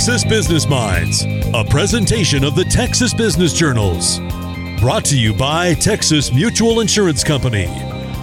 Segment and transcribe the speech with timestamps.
[0.00, 4.18] Texas Business Minds, a presentation of the Texas Business Journals.
[4.80, 7.66] Brought to you by Texas Mutual Insurance Company,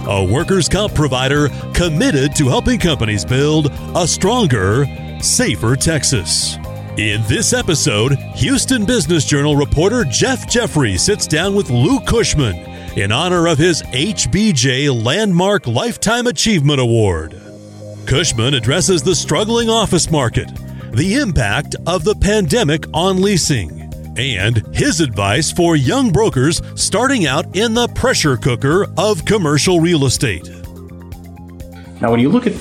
[0.08, 4.86] a workers' comp provider committed to helping companies build a stronger,
[5.20, 6.56] safer Texas.
[6.96, 12.56] In this episode, Houston Business Journal reporter Jeff Jeffrey sits down with Lou Cushman
[12.98, 17.40] in honor of his HBJ Landmark Lifetime Achievement Award.
[18.04, 20.50] Cushman addresses the struggling office market
[20.92, 27.56] the impact of the pandemic on leasing, and his advice for young brokers starting out
[27.56, 30.48] in the pressure cooker of commercial real estate.
[32.00, 32.54] Now, when you look at,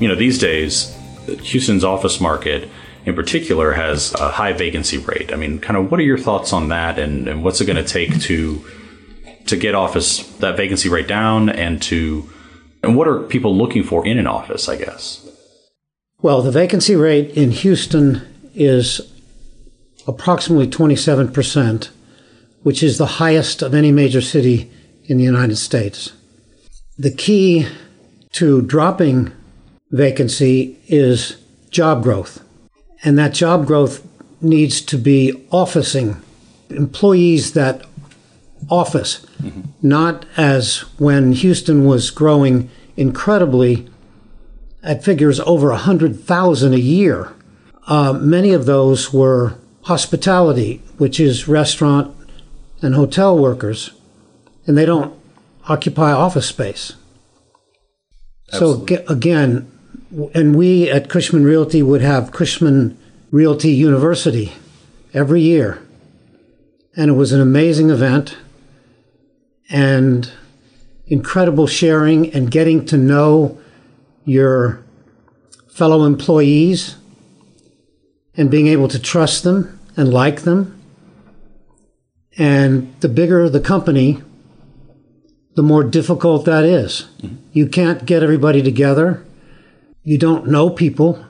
[0.00, 2.68] you know, these days, Houston's office market
[3.06, 5.32] in particular has a high vacancy rate.
[5.32, 7.82] I mean, kind of what are your thoughts on that and, and what's it going
[7.82, 8.64] to take to
[9.46, 12.28] to get office that vacancy rate down and to
[12.82, 15.29] and what are people looking for in an office, I guess?
[16.22, 18.20] Well, the vacancy rate in Houston
[18.54, 19.00] is
[20.06, 21.88] approximately 27%,
[22.62, 24.70] which is the highest of any major city
[25.04, 26.12] in the United States.
[26.98, 27.66] The key
[28.32, 29.32] to dropping
[29.90, 31.36] vacancy is
[31.70, 32.44] job growth.
[33.02, 34.06] And that job growth
[34.42, 36.20] needs to be officing
[36.68, 37.86] employees that
[38.68, 39.62] office, mm-hmm.
[39.82, 43.89] not as when Houston was growing incredibly
[44.82, 47.32] at figures over 100,000 a year.
[47.86, 52.14] Uh, many of those were hospitality, which is restaurant
[52.82, 53.92] and hotel workers,
[54.66, 55.14] and they don't
[55.68, 56.94] occupy office space.
[58.52, 58.96] Absolutely.
[58.96, 59.70] So again,
[60.34, 62.98] and we at Cushman Realty would have Cushman
[63.30, 64.52] Realty University
[65.14, 65.82] every year.
[66.96, 68.36] And it was an amazing event
[69.70, 70.30] and
[71.06, 73.58] incredible sharing and getting to know
[74.30, 74.84] your
[75.68, 76.96] fellow employees
[78.36, 80.80] and being able to trust them and like them.
[82.38, 84.22] And the bigger the company,
[85.56, 87.08] the more difficult that is.
[87.18, 87.36] Mm-hmm.
[87.52, 89.24] You can't get everybody together.
[90.04, 91.24] You don't know people.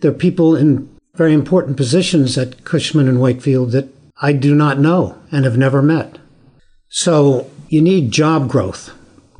[0.00, 3.88] There are people in very important positions at Cushman and Wakefield that
[4.20, 6.18] I do not know and have never met.
[6.88, 8.92] So you need job growth.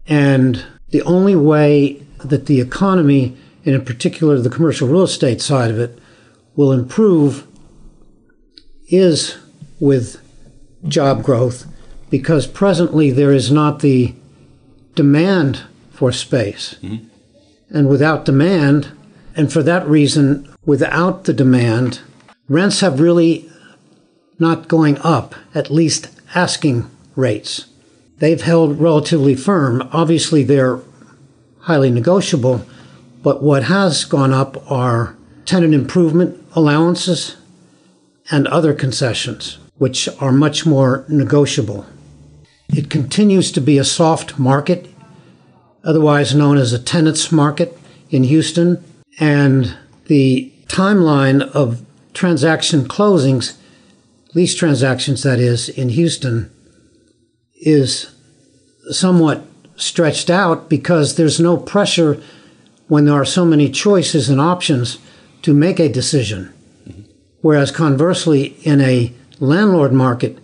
[0.07, 5.71] And the only way that the economy, and in particular the commercial real estate side
[5.71, 5.99] of it,
[6.57, 7.47] will improve
[8.89, 9.39] is
[9.81, 10.21] with
[10.87, 11.67] job growth
[12.11, 14.15] because presently there is not the
[14.95, 16.77] demand for space.
[16.83, 17.07] Mm-hmm.
[17.71, 18.93] And without demand,
[19.35, 22.01] and for that reason, without the demand,
[22.49, 23.51] rents have really
[24.39, 27.67] not going up, at least asking rates.
[28.19, 29.89] They've held relatively firm.
[29.91, 30.81] Obviously, they're
[31.63, 32.65] highly negotiable.
[33.23, 37.37] But what has gone up are tenant improvement allowances
[38.31, 41.87] and other concessions, which are much more negotiable.
[42.69, 44.89] It continues to be a soft market,
[45.85, 47.77] otherwise known as a tenants market
[48.11, 48.83] in Houston,
[49.21, 51.85] and the timeline of
[52.15, 53.57] transaction closings,
[54.35, 56.51] lease transactions that is, in Houston,
[57.61, 58.15] is
[58.91, 59.45] somewhat
[59.83, 62.23] stretched out because there's no pressure
[62.89, 64.99] when there are so many choices and options
[65.43, 66.53] to make a decision.
[66.87, 67.03] Mm-hmm.
[67.41, 70.39] Whereas conversely, in a landlord market,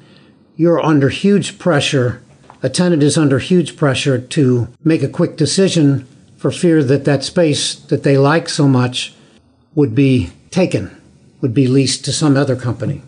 [0.56, 2.22] you're under huge pressure.
[2.62, 6.06] A tenant is under huge pressure to make a quick decision
[6.37, 9.15] for fear that that space that they like so much
[9.75, 11.00] would be taken,
[11.41, 13.03] would be leased to some other company.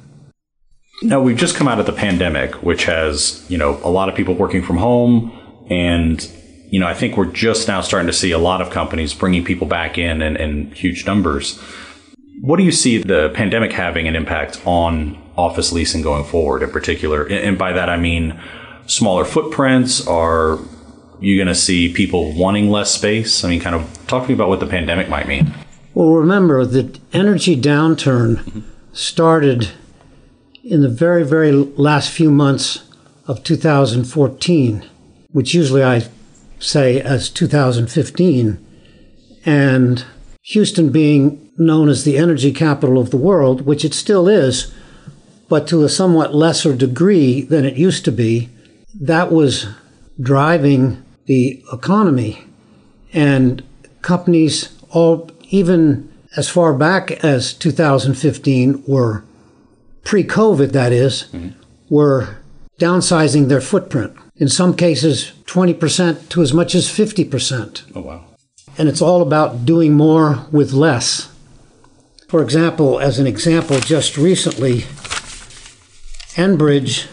[1.03, 4.15] Now, we've just come out of the pandemic, which has, you know, a lot of
[4.15, 5.33] people working from home,
[5.71, 6.29] and,
[6.71, 9.45] you know, I think we're just now starting to see a lot of companies bringing
[9.45, 11.59] people back in in, in huge numbers.
[12.43, 16.71] What do you see the pandemic having an impact on office leasing going forward in
[16.71, 17.25] particular?
[17.27, 18.39] And by that, I mean
[18.87, 20.07] smaller footprints.
[20.07, 20.59] Are
[21.21, 23.45] you going to see people wanting less space?
[23.45, 25.55] I mean, kind of talk to me about what the pandemic might mean.
[25.95, 28.61] Well, remember the energy downturn mm-hmm.
[28.93, 29.71] started
[30.65, 32.89] in the very, very last few months
[33.27, 34.90] of 2014
[35.33, 36.09] which usually I
[36.59, 38.67] say as 2015,
[39.45, 40.05] and
[40.43, 44.73] Houston being known as the energy capital of the world, which it still is,
[45.49, 48.49] but to a somewhat lesser degree than it used to be,
[49.01, 49.67] that was
[50.21, 52.45] driving the economy.
[53.13, 53.63] And
[54.03, 59.25] companies, all even as far back as 2015, were
[60.05, 61.51] pre COVID, that is, mm-hmm.
[61.89, 62.39] were
[62.79, 67.83] downsizing their footprint in some cases 20% to as much as 50%.
[67.95, 68.25] Oh, wow.
[68.79, 71.31] And it's all about doing more with less.
[72.27, 74.81] For example, as an example, just recently,
[76.37, 77.07] Enbridge,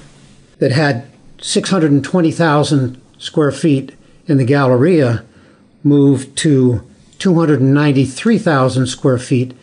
[0.59, 1.07] that had
[1.41, 3.93] 620,000 square feet
[4.25, 5.25] in the Galleria,
[5.83, 6.87] moved to
[7.19, 9.53] 293,000 square feet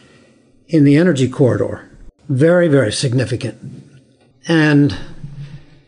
[0.68, 1.88] in the energy corridor.
[2.28, 3.58] Very, very significant.
[4.46, 4.96] And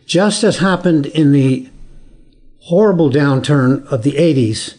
[0.07, 1.69] just as happened in the
[2.61, 4.77] horrible downturn of the 80s,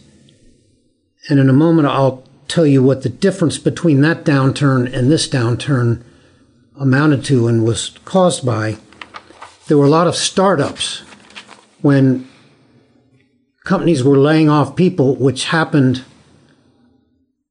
[1.28, 5.28] and in a moment I'll tell you what the difference between that downturn and this
[5.28, 6.02] downturn
[6.80, 8.78] amounted to and was caused by.
[9.66, 11.02] There were a lot of startups
[11.82, 12.26] when
[13.64, 16.04] companies were laying off people, which happened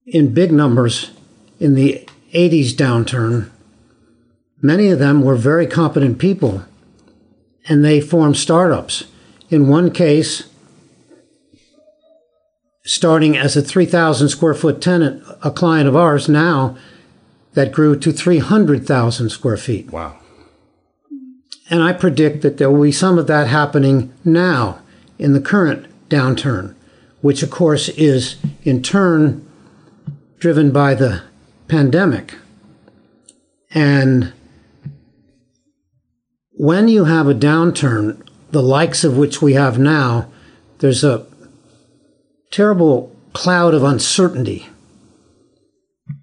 [0.08, 1.12] in big numbers
[1.60, 3.52] in the 80s downturn.
[4.62, 6.66] Many of them were very competent people
[7.68, 9.06] and they form startups.
[9.50, 10.50] In one case,
[12.84, 16.78] starting as a 3,000 square foot tenant, a client of ours now
[17.54, 19.92] that grew to 300,000 square feet.
[19.92, 20.18] Wow.
[21.70, 24.80] And I predict that there will be some of that happening now
[25.20, 26.76] in the current downturn,
[27.22, 29.46] which of course is in turn
[30.40, 31.24] driven by the
[31.68, 32.36] pandemic.
[33.72, 34.34] And
[36.58, 38.20] when you have a downturn,
[38.50, 40.28] the likes of which we have now,
[40.80, 41.26] there's a
[42.52, 44.68] terrible cloud of uncertainty,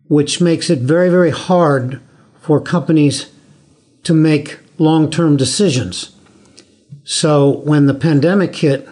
[0.09, 2.01] which makes it very, very hard
[2.41, 3.31] for companies
[4.03, 6.17] to make long term decisions.
[7.05, 8.89] So when the pandemic hit,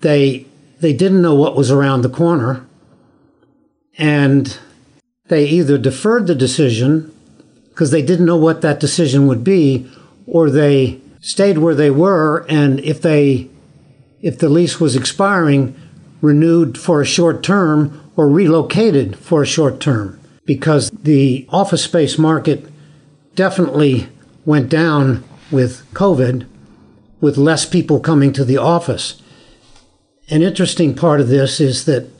[0.00, 0.46] they,
[0.80, 2.66] they didn't know what was around the corner,
[3.98, 4.58] and
[5.26, 7.14] they either deferred the decision
[7.80, 9.90] because they didn't know what that decision would be,
[10.26, 13.48] or they stayed where they were, and if they
[14.20, 15.74] if the lease was expiring,
[16.20, 22.18] renewed for a short term or relocated for a short term because the office space
[22.18, 22.66] market
[23.34, 24.06] definitely
[24.44, 26.46] went down with COVID,
[27.22, 29.22] with less people coming to the office.
[30.28, 32.10] An interesting part of this is that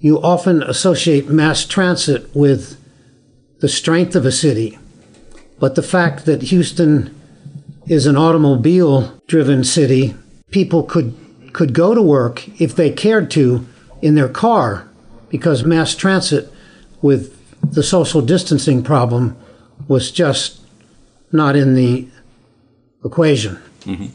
[0.00, 2.81] you often associate mass transit with
[3.62, 4.76] the strength of a city,
[5.60, 7.16] but the fact that Houston
[7.86, 10.16] is an automobile driven city,
[10.50, 11.14] people could
[11.52, 13.64] could go to work if they cared to
[14.00, 14.88] in their car
[15.28, 16.52] because mass transit
[17.02, 19.36] with the social distancing problem
[19.86, 20.60] was just
[21.30, 22.08] not in the
[23.04, 23.62] equation.
[23.82, 24.06] Mm-hmm.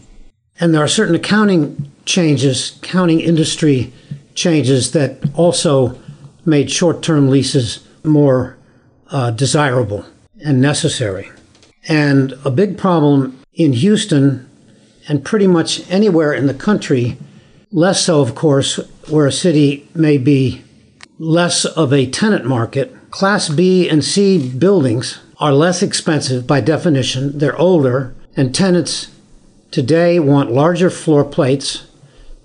[0.60, 3.94] And there are certain accounting changes, accounting industry
[4.36, 5.98] changes that also
[6.46, 8.57] made short term leases more
[9.12, 10.06] uh, desirable
[10.44, 11.32] and necessary.
[11.88, 14.50] And a big problem in Houston
[15.08, 17.18] and pretty much anywhere in the country
[17.72, 18.78] Less so, of course,
[19.10, 20.64] where a city may be
[21.20, 22.96] less of a tenant market.
[23.12, 29.12] Class B and C buildings are less expensive by definition, they're older, and tenants
[29.70, 31.88] today want larger floor plates,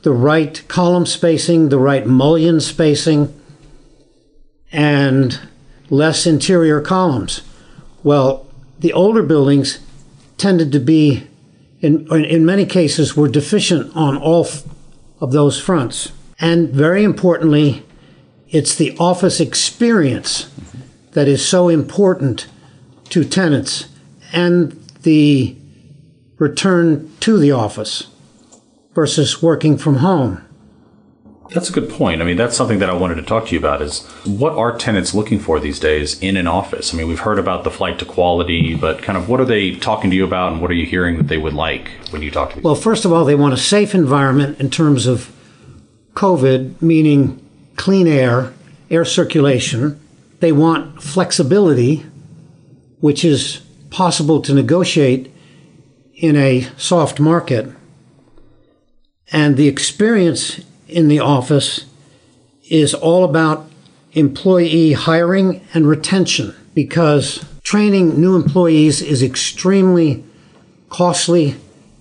[0.02, 3.32] the right column spacing, the right mullion spacing,
[4.72, 5.38] and
[5.92, 7.42] less interior columns.
[8.02, 8.48] Well,
[8.78, 9.78] the older buildings
[10.38, 11.28] tended to be,
[11.80, 14.48] in, in many cases, were deficient on all
[15.20, 16.10] of those fronts.
[16.40, 17.84] And very importantly,
[18.48, 20.50] it's the office experience
[21.12, 22.46] that is so important
[23.10, 23.86] to tenants
[24.32, 24.72] and
[25.02, 25.54] the
[26.38, 28.06] return to the office
[28.94, 30.42] versus working from home.
[31.50, 32.22] That's a good point.
[32.22, 34.76] I mean, that's something that I wanted to talk to you about is what are
[34.76, 36.94] tenants looking for these days in an office?
[36.94, 39.74] I mean, we've heard about the flight to quality, but kind of what are they
[39.76, 42.30] talking to you about and what are you hearing that they would like when you
[42.30, 42.62] talk to them?
[42.62, 45.34] Well, first of all, they want a safe environment in terms of
[46.14, 47.38] COVID, meaning
[47.76, 48.52] clean air,
[48.90, 50.00] air circulation.
[50.40, 52.06] They want flexibility,
[53.00, 55.30] which is possible to negotiate
[56.14, 57.68] in a soft market.
[59.30, 60.60] And the experience
[60.92, 61.86] in the office
[62.70, 63.68] is all about
[64.12, 70.24] employee hiring and retention because training new employees is extremely
[70.88, 71.56] costly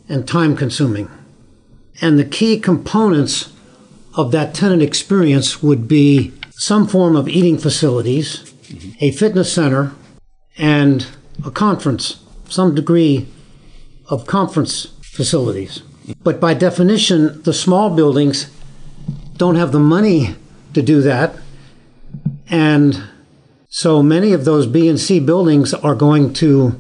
[0.10, 1.10] and time consuming.
[2.02, 3.54] And the key components
[4.16, 8.92] of that tenant experience would be some form of eating facilities, mm-hmm.
[9.00, 9.94] a fitness center,
[10.58, 11.08] and
[11.46, 13.28] a conference, some degree
[14.10, 15.82] of conference facilities.
[16.24, 18.50] But by definition, the small buildings
[19.42, 20.36] don't have the money
[20.72, 21.36] to do that.
[22.48, 23.02] And
[23.70, 26.80] so many of those B and C buildings are going to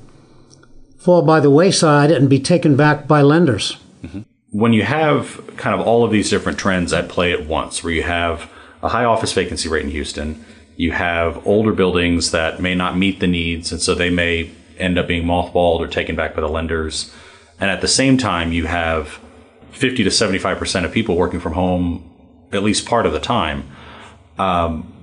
[0.99, 3.77] fall by the wayside and be taken back by lenders.
[4.03, 4.21] Mm-hmm.
[4.51, 7.93] When you have kind of all of these different trends at play at once, where
[7.93, 8.47] you have
[8.83, 10.45] a high office vacancy rate in Houston,
[10.81, 14.97] You have older buildings that may not meet the needs, and so they may end
[14.97, 17.13] up being mothballed or taken back by the lenders.
[17.59, 19.19] And at the same time, you have
[19.71, 22.10] 50 to 75% of people working from home
[22.51, 23.69] at least part of the time.
[24.37, 24.93] Um,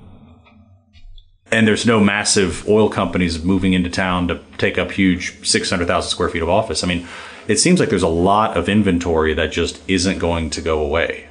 [1.51, 6.29] and there's no massive oil companies moving into town to take up huge 600,000 square
[6.29, 6.85] feet of office.
[6.85, 7.07] I mean,
[7.47, 11.27] it seems like there's a lot of inventory that just isn't going to go away.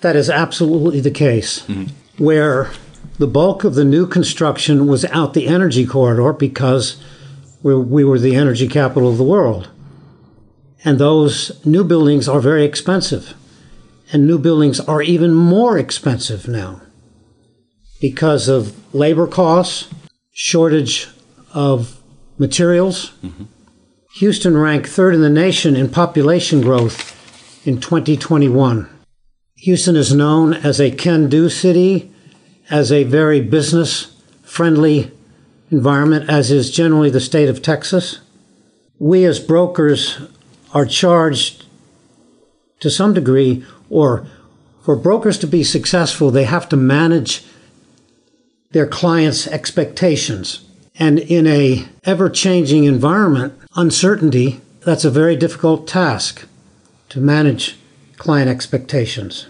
[0.00, 1.60] That is absolutely the case.
[1.66, 2.24] Mm-hmm.
[2.24, 2.70] Where
[3.18, 7.02] the bulk of the new construction was out the energy corridor because
[7.62, 9.68] we, we were the energy capital of the world.
[10.84, 13.34] And those new buildings are very expensive.
[14.12, 16.82] And new buildings are even more expensive now
[18.00, 19.88] because of labor costs,
[20.32, 21.08] shortage
[21.52, 22.00] of
[22.38, 23.12] materials.
[23.22, 23.44] Mm-hmm.
[24.16, 27.16] Houston ranked third in the nation in population growth
[27.66, 28.88] in 2021.
[29.56, 32.10] Houston is known as a can do city,
[32.70, 35.12] as a very business friendly
[35.70, 38.20] environment, as is generally the state of Texas.
[38.98, 40.18] We as brokers
[40.72, 41.64] are charged
[42.80, 44.26] to some degree, or
[44.82, 47.44] for brokers to be successful, they have to manage
[48.70, 50.64] their clients' expectations.
[50.98, 56.46] And in a ever-changing environment, uncertainty, that's a very difficult task
[57.10, 57.76] to manage
[58.16, 59.46] client expectations.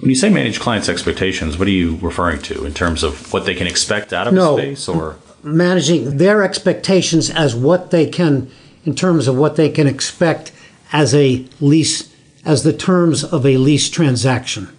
[0.00, 3.46] When you say manage clients' expectations, what are you referring to in terms of what
[3.46, 8.06] they can expect out of no, a space or managing their expectations as what they
[8.06, 8.50] can
[8.84, 10.52] in terms of what they can expect
[10.92, 12.07] as a lease
[12.48, 14.74] as the terms of a lease transaction.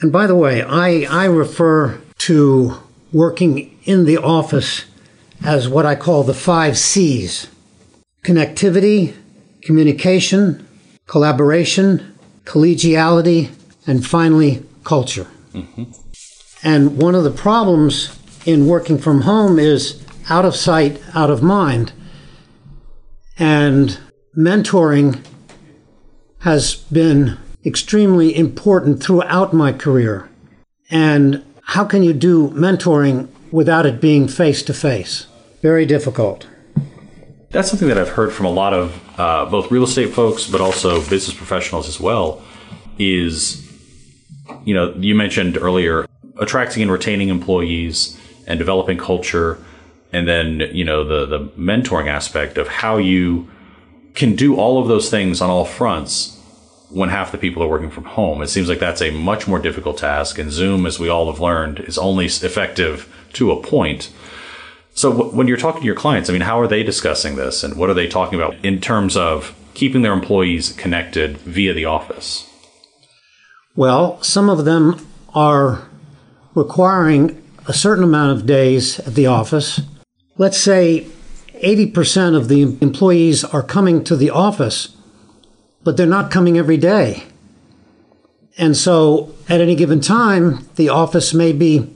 [0.00, 2.78] And by the way, I, I refer to
[3.12, 4.86] working in the office
[5.44, 7.48] as what I call the five C's
[8.24, 9.14] connectivity,
[9.60, 10.66] communication,
[11.06, 13.50] collaboration, collegiality,
[13.86, 15.26] and finally, culture.
[15.52, 15.84] Mm-hmm.
[16.62, 21.42] And one of the problems in working from home is out of sight, out of
[21.42, 21.92] mind.
[23.38, 23.98] And
[24.34, 25.22] mentoring
[26.46, 30.28] has been extremely important throughout my career.
[30.88, 35.26] And how can you do mentoring without it being face to face?
[35.60, 36.46] Very difficult.
[37.50, 40.60] That's something that I've heard from a lot of uh, both real estate folks, but
[40.60, 42.40] also business professionals as well.
[42.96, 43.68] Is
[44.64, 46.06] you know you mentioned earlier
[46.38, 49.58] attracting and retaining employees and developing culture,
[50.12, 53.50] and then you know the the mentoring aspect of how you
[54.14, 56.35] can do all of those things on all fronts
[56.90, 58.42] when half the people are working from home.
[58.42, 61.40] It seems like that's a much more difficult task, and Zoom, as we all have
[61.40, 64.12] learned, is only effective to a point.
[64.94, 67.64] So, w- when you're talking to your clients, I mean, how are they discussing this,
[67.64, 71.84] and what are they talking about in terms of keeping their employees connected via the
[71.84, 72.48] office?
[73.74, 75.86] Well, some of them are
[76.54, 79.80] requiring a certain amount of days at the office.
[80.38, 81.06] Let's say
[81.62, 84.95] 80% of the employees are coming to the office
[85.86, 87.22] but they're not coming every day.
[88.58, 91.88] And so at any given time, the office may be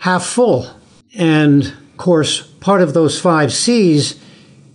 [0.00, 0.68] half full.
[1.16, 4.20] And of course, part of those five C's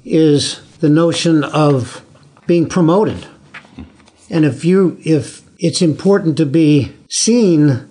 [0.03, 2.03] is the notion of
[2.47, 3.27] being promoted.
[4.31, 7.87] And if you, if it's important to be seen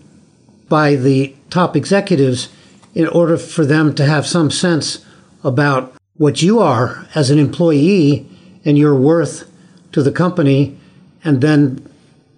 [0.69, 2.49] by the top executives
[2.93, 5.07] in order for them to have some sense
[5.45, 8.29] about what you are as an employee
[8.65, 9.49] and your worth
[9.95, 10.77] to the company
[11.23, 11.89] and then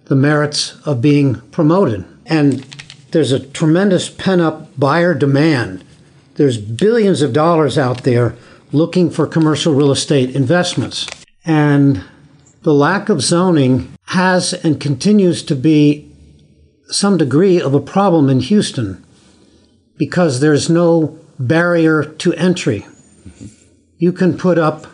[0.05, 2.05] the merits of being promoted.
[2.27, 2.59] And
[3.11, 5.83] there's a tremendous pent up buyer demand.
[6.35, 8.35] There's billions of dollars out there
[8.71, 11.07] looking for commercial real estate investments.
[11.45, 12.03] And
[12.61, 16.11] the lack of zoning has and continues to be
[16.89, 19.03] some degree of a problem in Houston
[19.97, 22.81] because there's no barrier to entry.
[22.81, 23.45] Mm-hmm.
[23.97, 24.85] You can put up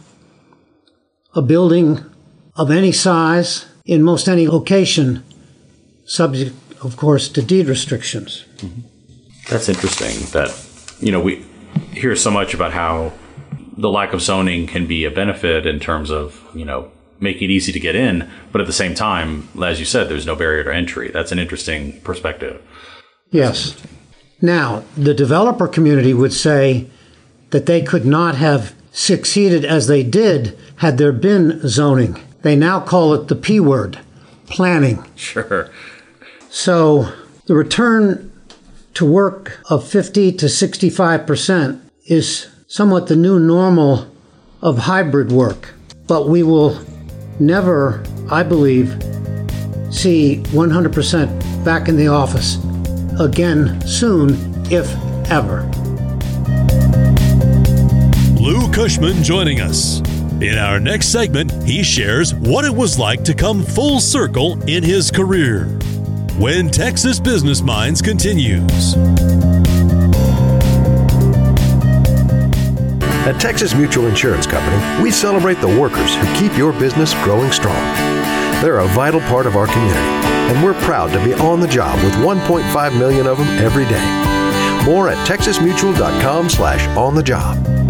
[1.35, 2.05] a building
[2.55, 5.23] of any size in most any location,
[6.05, 8.45] subject, of course, to deed restrictions.
[8.57, 8.81] Mm-hmm.
[9.49, 10.51] That's interesting that,
[10.99, 11.45] you know, we
[11.91, 13.13] hear so much about how
[13.77, 17.53] the lack of zoning can be a benefit in terms of, you know, making it
[17.53, 20.63] easy to get in, but at the same time, as you said, there's no barrier
[20.63, 21.09] to entry.
[21.09, 22.61] That's an interesting perspective.
[23.31, 23.75] Yes.
[24.41, 26.89] Now, the developer community would say
[27.51, 32.19] that they could not have succeeded as they did had there been zoning.
[32.43, 33.99] They now call it the P word
[34.45, 35.03] planning.
[35.15, 35.71] Sure.
[36.49, 37.11] So
[37.47, 38.31] the return
[38.93, 44.07] to work of 50 to 65% is somewhat the new normal
[44.61, 45.73] of hybrid work.
[46.05, 46.79] But we will
[47.39, 48.91] never, I believe,
[49.89, 52.57] see 100% back in the office
[53.19, 54.35] again soon,
[54.69, 54.93] if
[55.31, 55.63] ever.
[58.39, 60.01] Lou Cushman joining us.
[60.43, 64.83] In our next segment, he shares what it was like to come full circle in
[64.83, 65.67] his career.
[66.37, 68.95] When Texas Business Minds continues.
[73.25, 77.81] At Texas Mutual Insurance Company, we celebrate the workers who keep your business growing strong.
[78.61, 82.03] They're a vital part of our community, and we're proud to be on the job
[82.03, 84.83] with 1.5 million of them every day.
[84.83, 87.82] More at texasmutual.com slash on the job.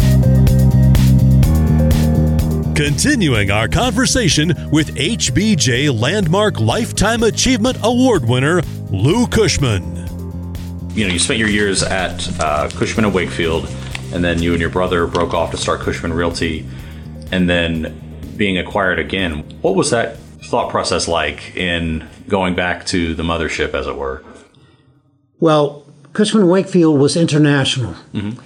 [2.75, 9.83] Continuing our conversation with HBJ Landmark Lifetime Achievement Award winner, Lou Cushman.
[10.95, 13.69] You know, you spent your years at uh, Cushman and Wakefield,
[14.11, 16.67] and then you and your brother broke off to start Cushman Realty,
[17.31, 18.01] and then
[18.37, 19.43] being acquired again.
[19.61, 24.23] What was that thought process like in going back to the mothership, as it were?
[25.39, 27.93] Well, Cushman Wakefield was international.
[28.13, 28.41] Mm-hmm.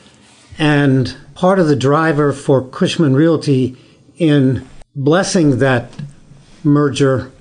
[0.60, 3.78] And part of the driver for Cushman Realty
[4.18, 5.92] in blessing that
[6.64, 7.32] merger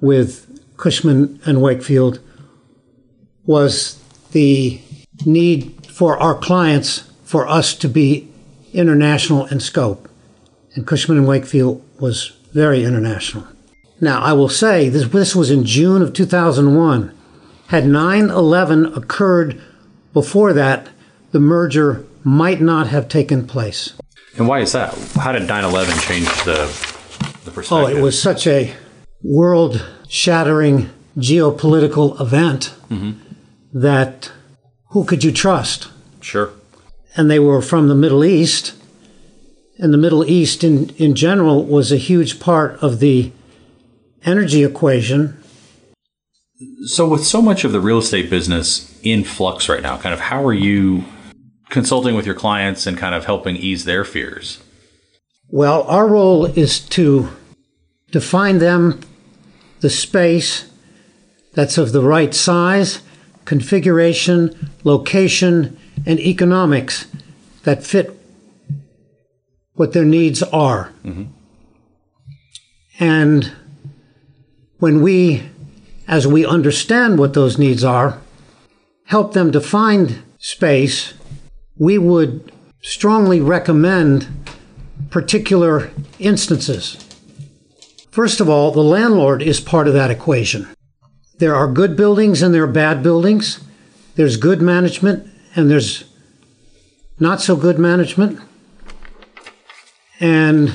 [0.00, 2.20] with Cushman and Wakefield
[3.46, 4.00] was
[4.32, 4.80] the
[5.26, 8.28] need for our clients for us to be
[8.72, 10.08] international in scope.
[10.74, 13.46] And Cushman and Wakefield was very international.
[14.00, 17.16] Now, I will say this, this was in June of 2001.
[17.68, 19.60] Had 9 11 occurred
[20.12, 20.88] before that,
[21.32, 23.92] the merger might not have taken place.
[24.36, 24.94] And why is that?
[25.14, 26.66] How did 9 11 change the,
[27.44, 27.70] the perspective?
[27.70, 28.74] Oh, it was such a
[29.22, 33.12] world shattering geopolitical event mm-hmm.
[33.72, 34.32] that
[34.90, 35.88] who could you trust?
[36.20, 36.52] Sure.
[37.16, 38.74] And they were from the Middle East.
[39.78, 43.32] And the Middle East, in, in general, was a huge part of the
[44.24, 45.36] energy equation.
[46.86, 50.20] So, with so much of the real estate business in flux right now, kind of
[50.20, 51.04] how are you
[51.70, 54.62] consulting with your clients and kind of helping ease their fears?
[55.48, 57.28] Well, our role is to
[58.10, 59.00] define them
[59.80, 60.70] the space
[61.52, 63.02] that's of the right size,
[63.44, 67.06] configuration, location, and economics
[67.64, 68.18] that fit
[69.74, 70.92] what their needs are.
[71.04, 71.24] Mm-hmm.
[72.98, 73.52] And
[74.78, 75.42] when we,
[76.06, 78.20] as we understand what those needs are,
[79.06, 81.14] help them to find space
[81.76, 84.26] we would strongly recommend
[85.10, 86.98] particular instances.
[88.10, 90.68] First of all, the landlord is part of that equation.
[91.38, 93.60] There are good buildings and there are bad buildings.
[94.14, 96.04] There's good management and there's
[97.18, 98.40] not so good management.
[100.20, 100.74] And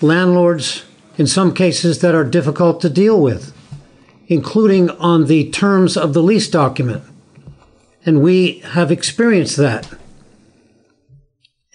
[0.00, 0.84] landlords,
[1.18, 3.54] in some cases, that are difficult to deal with,
[4.28, 7.04] including on the terms of the lease document.
[8.04, 9.88] And we have experienced that.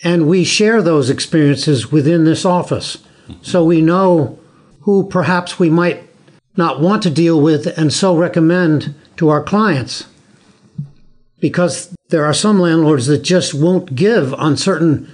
[0.04, 2.98] And we share those experiences within this office.
[3.42, 4.40] So we know
[4.82, 6.04] who perhaps we might
[6.56, 10.06] not want to deal with and so recommend to our clients.
[11.40, 15.14] Because there are some landlords that just won't give on certain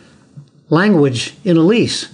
[0.69, 2.09] language in a lease.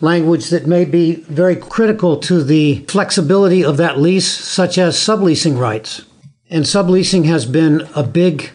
[0.00, 5.58] Language that may be very critical to the flexibility of that lease, such as subleasing
[5.58, 6.04] rights.
[6.50, 8.50] And subleasing has been a big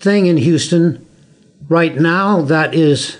[0.00, 1.06] thing in Houston
[1.68, 3.18] Right now, that is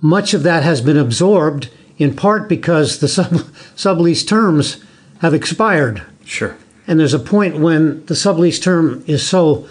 [0.00, 3.30] much of that has been absorbed in part because the sub,
[3.76, 4.82] sublease terms
[5.20, 6.02] have expired.
[6.24, 6.56] Sure.
[6.86, 9.68] And there's a point when the sublease term is so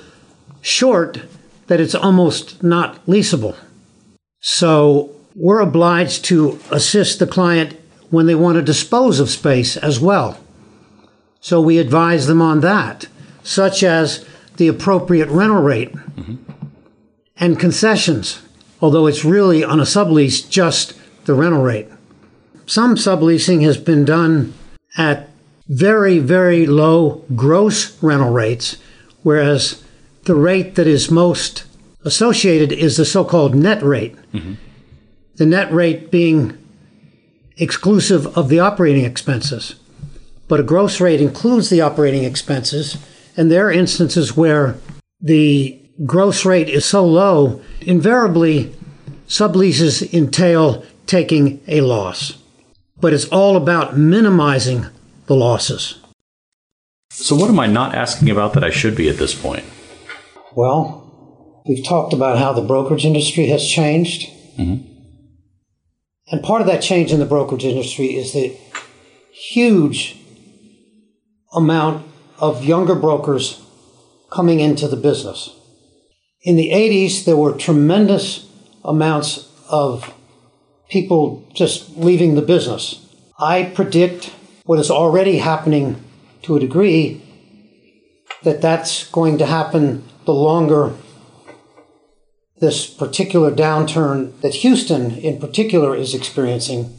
[0.62, 1.22] short
[1.68, 3.56] that it's almost not leasable.
[4.40, 7.78] So we're obliged to assist the client
[8.10, 10.38] when they want to dispose of space as well.
[11.40, 13.08] So we advise them on that,
[13.44, 14.26] such as
[14.58, 15.94] the appropriate rental rate.
[17.42, 18.42] And concessions,
[18.82, 20.94] although it's really on a sublease just
[21.26, 21.88] the rental rate.
[22.68, 24.54] Some subleasing has been done
[24.96, 25.30] at
[25.68, 28.78] very, very low gross rental rates,
[29.24, 29.84] whereas
[30.26, 31.64] the rate that is most
[32.06, 34.16] associated is the so called net rate.
[34.34, 34.54] Mm-hmm.
[35.36, 36.58] The net rate being
[37.58, 39.76] exclusive of the operating expenses.
[40.48, 42.98] But a gross rate includes the operating expenses,
[43.36, 44.76] and there are instances where
[45.20, 48.76] the gross rate is so low, invariably
[49.28, 52.38] subleases entail taking a loss.
[53.00, 54.86] But it's all about minimizing
[55.26, 56.00] the losses.
[57.12, 59.66] So, what am I not asking about that I should be at this point?
[60.54, 64.30] Well, we've talked about how the brokerage industry has changed.
[64.58, 64.88] Mm-hmm.
[66.32, 68.56] And part of that change in the brokerage industry is the
[69.34, 70.18] huge
[71.54, 73.62] amount of younger brokers
[74.32, 75.61] coming into the business.
[76.44, 78.50] In the 80s, there were tremendous
[78.84, 80.14] amounts of
[80.90, 83.08] people just leaving the business.
[83.40, 84.34] I predict
[84.66, 86.04] what is already happening
[86.44, 87.22] to a degree
[88.44, 90.96] that that's going to happen the longer
[92.60, 96.96] this particular downturn that Houston in particular is experiencing,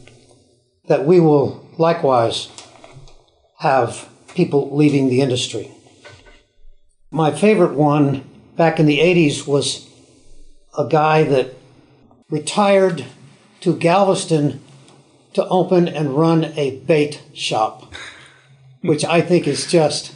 [0.87, 2.49] that we will likewise
[3.59, 5.71] have people leaving the industry.
[7.11, 8.25] My favorite one
[8.57, 9.89] back in the 80s was
[10.77, 11.55] a guy that
[12.31, 13.05] retired
[13.61, 14.61] to Galveston
[15.35, 17.93] to open and run a bait shop,
[18.83, 20.15] which I think is just.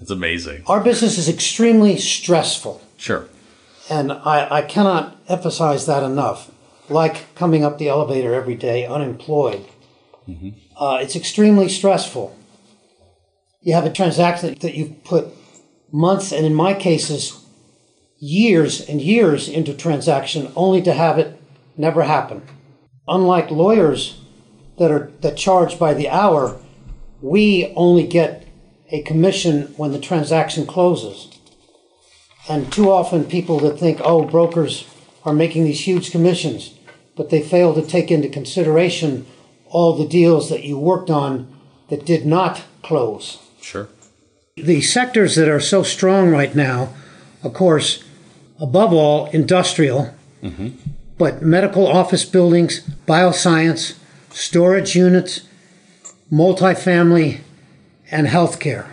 [0.00, 0.62] It's amazing.
[0.66, 2.82] Our business is extremely stressful.
[2.96, 3.28] Sure.
[3.88, 6.50] And I, I cannot emphasize that enough.
[6.88, 9.66] Like coming up the elevator every day unemployed,
[10.28, 10.50] mm-hmm.
[10.76, 12.36] uh, it's extremely stressful.
[13.60, 15.26] You have a transaction that you've put
[15.90, 17.45] months, and in my cases,
[18.18, 21.40] years and years into transaction only to have it
[21.76, 22.42] never happen.
[23.08, 24.20] Unlike lawyers
[24.78, 26.58] that are that charge by the hour,
[27.20, 28.46] we only get
[28.90, 31.28] a commission when the transaction closes.
[32.48, 34.86] And too often people that think, oh, brokers
[35.24, 36.74] are making these huge commissions,
[37.16, 39.26] but they fail to take into consideration
[39.68, 41.52] all the deals that you worked on
[41.88, 43.38] that did not close.
[43.60, 43.88] Sure.
[44.56, 46.94] The sectors that are so strong right now,
[47.42, 48.02] of course,
[48.60, 50.68] above all, industrial, mm-hmm.
[51.18, 53.96] but medical office buildings, bioscience,
[54.30, 55.46] storage units,
[56.32, 57.40] multifamily,
[58.10, 58.86] and healthcare.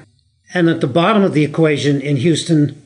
[0.54, 2.82] And at the bottom of the equation in Houston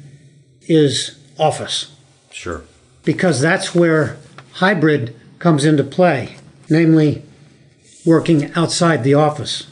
[0.62, 1.96] is office.
[2.32, 2.64] Sure.
[3.04, 4.18] Because that's where
[4.54, 6.36] hybrid comes into play,
[6.70, 7.24] namely
[8.06, 9.68] working outside the office.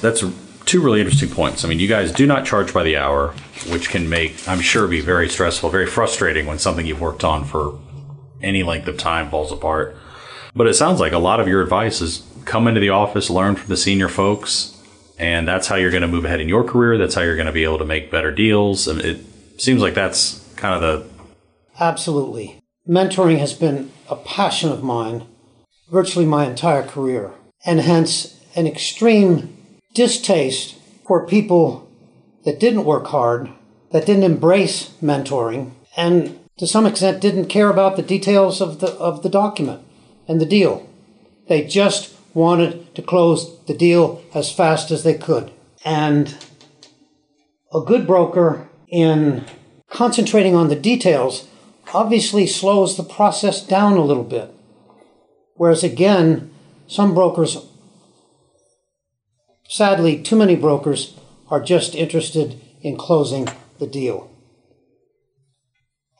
[0.00, 0.24] That's
[0.64, 1.64] two really interesting points.
[1.64, 3.34] I mean, you guys do not charge by the hour,
[3.68, 7.44] which can make, I'm sure, be very stressful, very frustrating when something you've worked on
[7.44, 7.78] for
[8.42, 9.96] any length of time falls apart.
[10.54, 13.56] But it sounds like a lot of your advice is come into the office, learn
[13.56, 14.72] from the senior folks,
[15.18, 16.98] and that's how you're going to move ahead in your career.
[16.98, 18.86] That's how you're going to be able to make better deals.
[18.88, 19.20] And it
[19.58, 21.08] seems like that's kind of the.
[21.78, 22.60] Absolutely.
[22.88, 25.26] Mentoring has been a passion of mine
[25.90, 27.32] virtually my entire career,
[27.64, 29.56] and hence an extreme
[29.94, 30.76] distaste
[31.06, 31.85] for people
[32.46, 33.50] that didn't work hard,
[33.90, 38.92] that didn't embrace mentoring, and to some extent didn't care about the details of the,
[38.92, 39.82] of the document
[40.26, 40.88] and the deal.
[41.48, 45.52] They just wanted to close the deal as fast as they could.
[45.84, 46.34] And
[47.74, 49.44] a good broker, in
[49.90, 51.48] concentrating on the details,
[51.92, 54.54] obviously slows the process down a little bit.
[55.56, 56.50] Whereas again,
[56.86, 57.58] some brokers
[59.68, 61.18] Sadly, too many brokers
[61.50, 64.30] are just interested in closing the deal.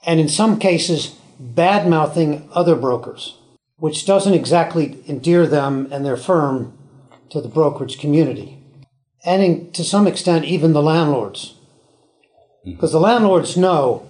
[0.04, 3.38] And in some cases, bad mouthing other brokers,
[3.76, 6.76] which doesn't exactly endear them and their firm
[7.30, 8.58] to the brokerage community.
[9.24, 11.54] And in, to some extent, even the landlords.
[12.64, 12.72] Mm-hmm.
[12.72, 14.08] Because the landlords know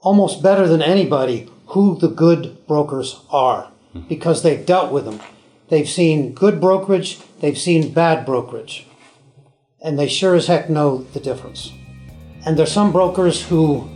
[0.00, 4.08] almost better than anybody who the good brokers are mm-hmm.
[4.08, 5.20] because they've dealt with them.
[5.68, 8.86] They've seen good brokerage, they've seen bad brokerage.
[9.82, 11.72] And they sure as heck know the difference.
[12.44, 13.88] And there's some brokers who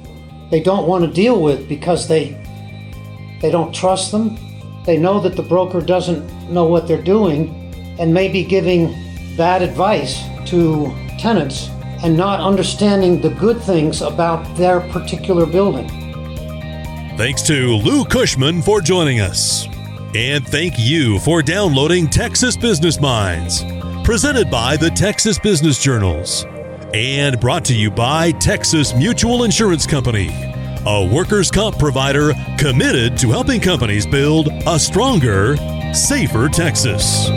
[0.51, 2.41] they don't want to deal with because they
[3.43, 4.39] they don't trust them.
[4.87, 8.95] They know that the broker doesn't know what they're doing and may be giving
[9.37, 11.69] bad advice to tenants
[12.03, 15.89] and not understanding the good things about their particular building.
[17.17, 19.67] Thanks to Lou Cushman for joining us.
[20.15, 23.63] And thank you for downloading Texas Business Minds,
[24.05, 26.45] presented by the Texas Business Journals,
[26.93, 30.29] and brought to you by Texas Mutual Insurance Company,
[30.85, 35.57] a workers' comp provider committed to helping companies build a stronger,
[35.95, 37.31] safer Texas.